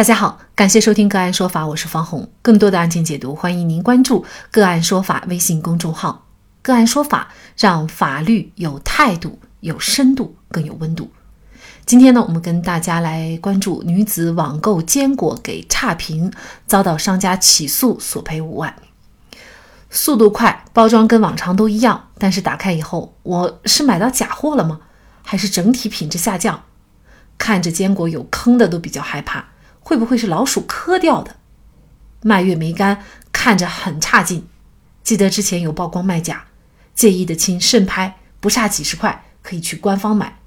[0.00, 2.26] 大家好，感谢收听个案说法，我是方红。
[2.40, 6.24] 更多的案件解读，欢迎您关注个案说法微信公众号。
[6.62, 11.12] 个案说法让法律有态度、有深度、更有温度。
[11.84, 16.32] 今天呢，我们跟大家来关注女子网购坚果给差评，
[16.66, 18.74] 遭到商家起诉，索赔五万。
[19.90, 24.80] 速度快，包装跟往常都一样，但是打开以后，我是买到假货了吗？
[25.22, 26.62] 还是整体品质下降？
[27.36, 29.49] 看着坚果有坑的都比较害怕。
[29.80, 31.36] 会不会是老鼠磕掉的？
[32.22, 34.46] 蔓越莓干看着很差劲，
[35.02, 36.44] 记得之前有曝光卖假，
[36.94, 40.38] 介意的亲慎拍，不差几十块，可以去官方买。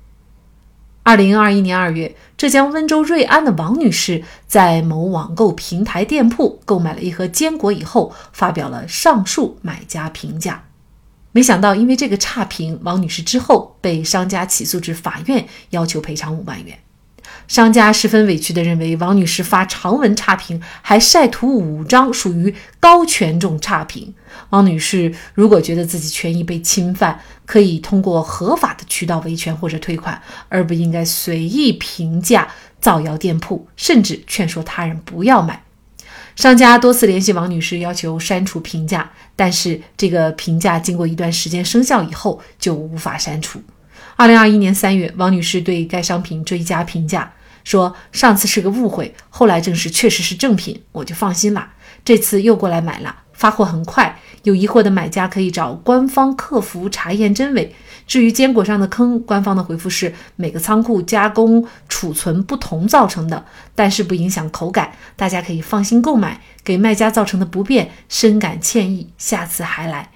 [1.01, 10.63] 二零二一年二月，浙江温州瑞安的王女士在某网购平台店铺购买了一盒坚果以后，发表了上述买家评价。
[11.33, 16.79] 没想到因为这个差评，王女士之后被商家起诉至法院，要求赔偿五万元。
[17.47, 24.13] 商家十分委屈地认为，王女士发长文差评，还晒图五张，属于高权重差评。
[24.49, 32.47] 王女士如果觉得自己权益被侵犯，可以通过合法的渠道维权或者退款，而不应该随意评价、
[32.79, 35.63] 造谣店铺，甚至劝说他人不要买。
[36.35, 43.61] 商家多次联系王女士，要求删除评价，但是这个评价经过一段时间生效以后，就无法删除。
[44.23, 47.29] 二零二一年三月，王女士对该商品追加评价，
[47.65, 51.73] 说上次是个误会，后来证实确实是正品，我就放心了。
[52.05, 57.75] 这次又过来买了，发货很快，有疑惑的买家可以找官方客服查验真伪。
[58.07, 63.43] 至于坚果上的坑，官方的回复是每个仓库加工储存不同造成的，
[63.75, 66.39] 但是不影响口感，大家可以放心购买。
[66.63, 70.11] 给卖家造成的不便，深感歉意，下次还来。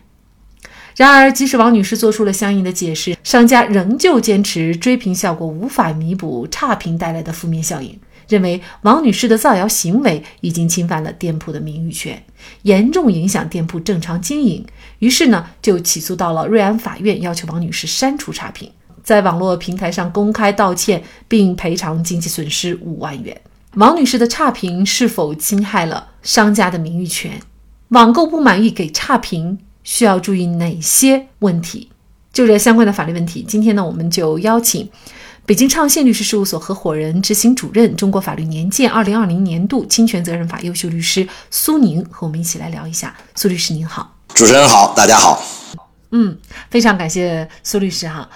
[0.97, 12.23] 然而，即使王女士做出了相应的解释，商家仍旧坚持追评效果无法弥补差评带来的负面效应，认为王女士的造谣行为已经侵犯了店铺的名誉权，
[12.63, 14.65] 严重影响店铺正常经营。
[14.97, 18.71] 于是呢，就起诉到了瑞安法院，要求王女士删除差评，
[19.03, 23.39] 在网络平台上公开道歉，并赔偿经济损失五万元。
[23.75, 27.39] 王女士的差评是否侵害了商家的名誉权？
[27.89, 29.59] 网购不满意给差评？
[29.87, 31.89] 需要注意哪些问题？
[32.33, 34.87] 就这相关的法律问题，今天呢，我们就邀请
[35.45, 43.15] 北京畅信律师事务所合伙人、执行主任、中国法律年鉴二零二零年度侵权责任法优秀律师苏宁和我们一起来聊一下。
[43.33, 45.41] 苏律师您好，主持人好，大家好。
[46.11, 46.37] 嗯，
[46.69, 48.29] 非常感谢苏律师哈。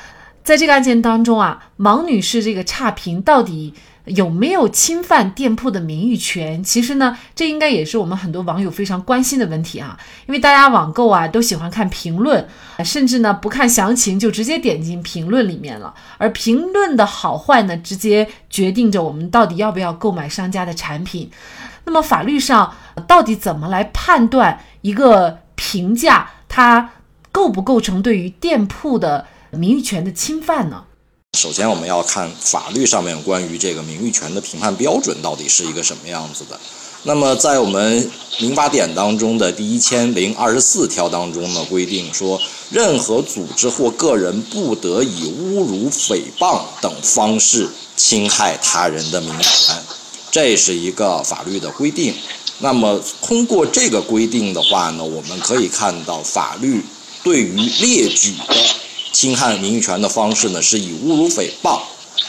[0.45, 3.73] 在这个案件当中啊，王女士这个差评到底？
[4.15, 6.63] 有没有侵犯店铺的名誉权？
[6.63, 9.97] 其实呢，这应该也是我们很多网友非常关心的问题啊。
[10.27, 12.47] 因为大家网购啊，都喜欢看评论，
[12.83, 15.93] 甚至呢不看详情就直接点进评论里面了。
[16.17, 21.29] 而评论的好坏呢，直接决定着我们到底要不要购买商家的产品。
[21.83, 22.75] 那么法律上
[23.07, 26.91] 到底怎么来判断一个评价它
[27.31, 30.83] 构不构成对于店铺的名誉权的侵犯呢？
[31.39, 36.59] 首先，我们要看法律上面关于这个名誉权的评判标准到底是一个什么样子的。
[37.03, 49.75] 那么，在我们民法典当中的第一千零二十四条当中呢，规定说，任何组织或个人不得以侮辱、诽谤等方式侵害他人的名誉权，
[50.29, 52.13] 这是一个法律的规定。
[52.59, 56.83] 那么，通过这个规定的话呢，我们可以看到法律
[57.23, 58.55] 对于列举的。
[59.11, 61.79] 侵害名誉权的方式呢，是以侮辱、诽谤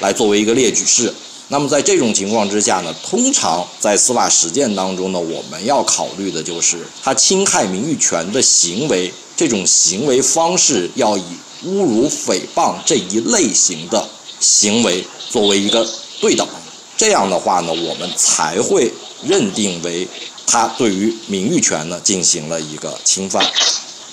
[0.00, 1.12] 来作为一个列举式。
[1.48, 11.24] 那么在这种情况之下呢，通常在司法实践当中呢，我们要考虑的就是他侵害名誉权的行为，这种行为方式要以
[11.66, 14.08] 侮辱、诽谤这一类型的
[14.40, 15.86] 行为作为一个
[16.20, 16.48] 对等。
[16.96, 18.90] 这样的话呢，我们才会
[19.22, 20.08] 认定为
[20.46, 23.44] 他对于名誉权呢进行了一个侵犯。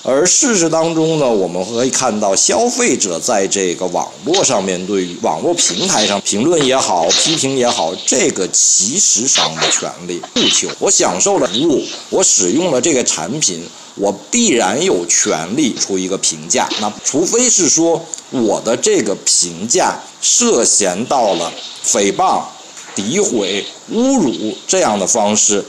[0.02, 10.68] 而事实当中呢，我们可以看到，消费者在这个网络上面对于网络平台上评论也好、批评也好，这个其实上的权利诉求。
[10.78, 13.62] 我享受了服务，我使用了这个产品，
[13.96, 16.66] 我必然有权利出一个评价。
[16.80, 21.52] 那除非是说我的这个评价涉嫌到了
[21.84, 22.42] 诽谤、
[22.96, 25.62] 诋毁、侮辱这样的方式。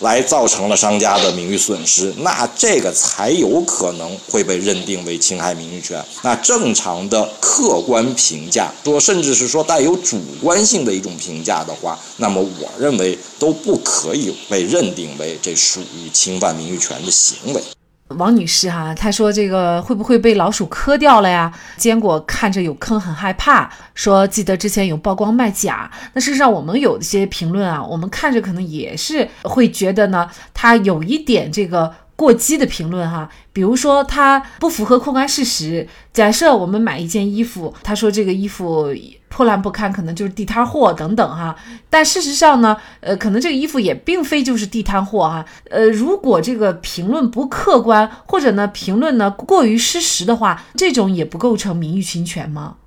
[0.00, 6.04] 来造成了商家的名誉损失，那这个才有可能会被认定为侵害名誉权。
[6.22, 17.62] 那正常的客观评价，说甚至是说带有主观性的一种评价的话，那么我认为都不可以被认定为这属于侵犯名誉权的行为。
[18.16, 21.52] 王女士哈，她说这个会不会被老鼠磕掉了呀？
[21.76, 25.90] 坚果看着有坑很害怕，说记得之前有曝光卖假。
[26.14, 31.94] 那事实上我们有一些评论啊，我们看着可能也是会觉得呢，它有一点这个。
[32.18, 35.86] 过激的评论哈，比如说它不符合客观事实。
[36.12, 38.92] 假设我们买一件衣服，他说这个衣服
[39.28, 41.54] 破烂不堪，可能就是地摊货等等哈。
[41.88, 45.46] 但事实上呢，呃，可能这个衣服也并非就是地摊货哈。
[45.70, 52.78] 呃，如果这个评论不客观，或者呢评论呢过于失实的话，这种也不构成名誉侵权吗？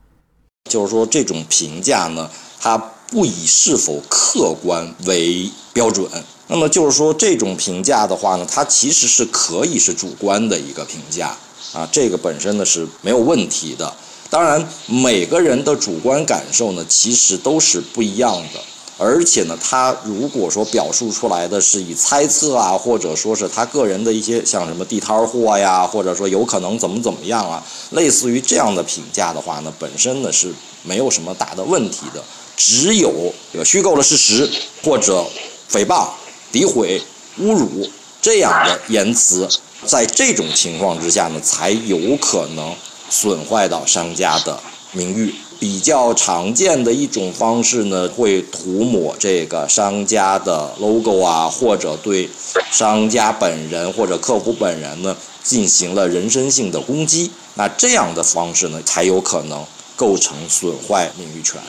[0.70, 2.30] 就是说这种评价呢，
[2.60, 6.06] 它不以是否客观为标准。
[6.52, 11.34] 那么就是说，这种评价的话呢，它其实是可以是主观的一个评价
[11.72, 13.94] 啊，这个本身呢是没有问题的。
[14.30, 18.60] 当然，每个人的主观感受呢，其实都是不一样的。
[18.98, 32.22] 而且呢，他如果说表述出来的是以猜测啊，或者说是他个人的一些像什么地摊货呀，或者说有可能怎么怎么样啊，类似于这样的评价的话呢，本身呢是没有什么大的问题的。
[32.58, 33.34] 只有
[33.64, 34.52] 虚构的事实
[34.84, 35.26] 或者
[35.72, 36.10] 诽谤。
[36.52, 37.02] 诋毁、
[37.40, 37.90] 侮辱
[38.22, 39.48] 这样的言辞，
[39.86, 42.76] 在这种情况之下呢，才有可能
[43.10, 44.60] 损坏到商家的
[44.92, 45.34] 名誉。
[45.60, 52.28] 比较常见的一种方式呢，会涂抹这个商家的 logo 啊，或者对
[52.72, 57.30] 商家本人或者客户本人呢进行了人身性的攻击。
[57.54, 59.64] 那这样的方式呢，才有可能
[59.96, 61.62] 构成损坏名誉权。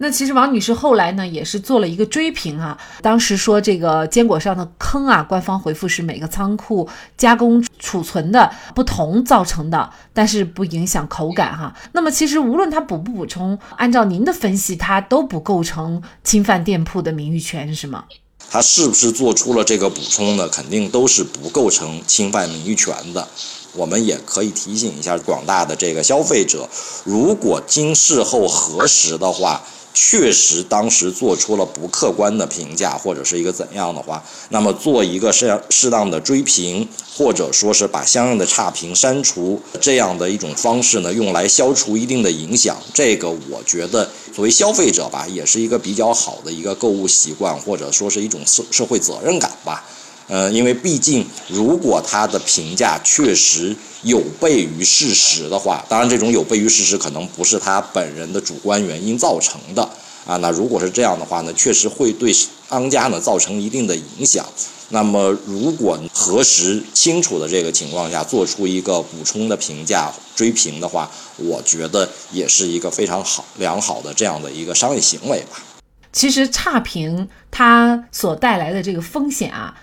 [0.00, 11.74] 那其实王女士后来呢也是做了一个追评啊，当时说这个坚果上的坑啊，官方回复是每个仓库加工储存的不同造成的，但是不影响口感哈。
[11.92, 18.04] 那么其实无论它补不补充，按照您的分析，它都不构成侵犯店铺的名誉权是吗？
[18.50, 20.48] 它是不是做出了这个补充呢？
[20.48, 23.26] 肯定都是不构成侵犯名誉权的。
[23.74, 26.68] 我们也可以提醒一下广大的这个消费者，
[27.04, 29.60] 如果经事后核实的话。
[30.00, 42.76] 确实，当时做出了不客观的评价，或者是一个怎样的话，那么做一个适适当的追评，或者说是把相应的差评删除，这样的一种方式呢，用来消除一定的影响。
[42.94, 49.84] 这个我觉得，作为消费者吧，也是一个比较好的一个购物习惯，或者说是一种社社会责任感吧。
[50.28, 59.82] 呃，因为毕竟，如果他的评价确实有悖于事实的话，当然这种有悖于事实可能不是他本人的主观原因造成的
[60.26, 60.36] 啊。
[60.36, 64.44] 那如果是这样的话呢，确实会对商家呢造成一定的影响。
[64.90, 75.62] 那么，如果核实清楚的这个情况下做出一个补充的评价追评的话，我觉得也是一个非常好良好的这样的一个商业行为吧。
[76.12, 79.74] 其实差评它所带来的这个风险啊。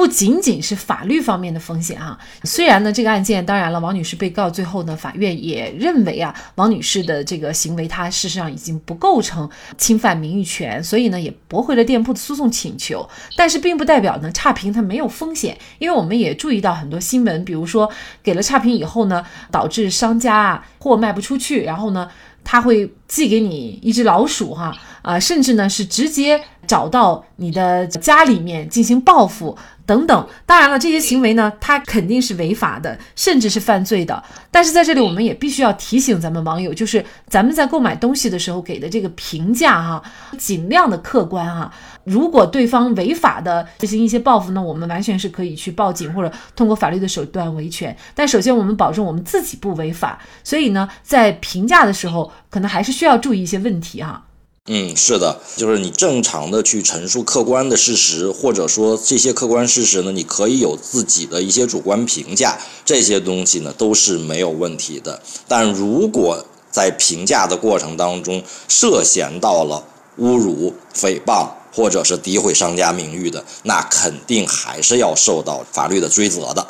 [0.00, 13.06] 不仅仅是法律方面的风险哈，虽然呢，这个案件当然了，王女士被告最后呢，法院也认为啊，王女士的这个行为，她事实上已经不构成侵犯名誉权，所以呢，也驳回了店铺的诉讼请求。
[13.36, 17.86] 但是并不代表呢，差评它没有风险，因为我们也注意到很多新闻，比如说
[18.22, 22.08] 给了差评以后呢，导致商家啊货卖不出去，然后呢。
[22.42, 30.28] 他会寄给你一只老鼠，哈啊，甚至呢是直接找到你的家里面进行报复等等。
[30.46, 34.22] 当然了，这些行为呢，它肯定是违法的，甚至是犯罪的。
[34.52, 40.00] 但是在这里，我们也必须要提醒咱们网友，就是咱们在购买东西的时候给的这个评价，哈，
[40.38, 41.72] 尽量的客观，哈。
[42.04, 47.96] 如果对方违法的进行一些报复，那我们完全是可以去报警或者通过法律的手段维权。
[48.14, 54.24] 但首先我们保证我们自己不违法，所以呢，在评价的时候可能还是需要注意一些问题哈。
[54.72, 65.20] 嗯，是的，就是你正常的去陈述客观的事实，或者说这些客观事实呢，你可以有自己的一些主观评价，这些东西呢都是没有问题的。
[65.48, 69.82] 但如果在评价的过程当中涉嫌到了
[70.18, 71.48] 侮辱、诽谤。
[71.72, 76.66] 或者是诋毁商家名誉的，那肯定还是要受到法律的追责的。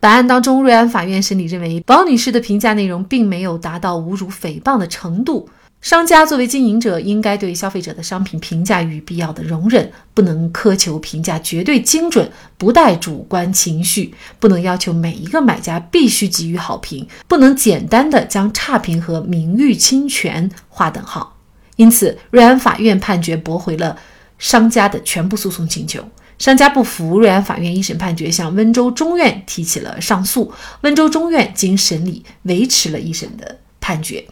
[0.00, 5.48] 本案当中，瑞安法院审理认为，王女士的评价内容并没有达到侮辱、诽谤的程度。
[5.80, 21.38] 商家作为经营者，应该对消费者的商品评价予必要的容忍，不能苛求评价绝对精准，不带主观情绪，不能要求每一个买家必须给予好评，不能简单的将差评和名誉侵权划等号。
[21.76, 23.96] 因此，瑞安法院判决驳回了
[24.38, 26.04] 商家的全部诉讼请求。
[26.38, 30.52] 商家不服瑞安法院一审判决，向温州中院提起了上诉。
[30.82, 34.26] 温州中院经审理，维持了一审的判决。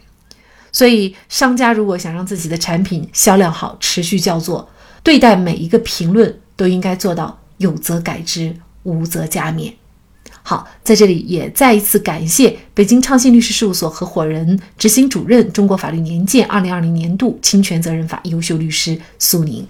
[0.73, 4.69] 所以，商家如果想让自己的产品销量好、持续叫做，
[5.03, 9.73] 对待每一个评论都应该做到有则改之，无则加勉。
[10.43, 19.67] 好，在这里也再一次感谢北京畅信律师事务所合伙人、执行主任、中国法律年鉴二零二零年度侵权责任法优秀律师苏宁。